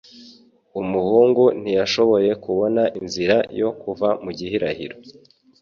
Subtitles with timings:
[0.81, 4.95] Umuhungu ntiyashoboye kubona inzira yo kuva mu gihirahiro.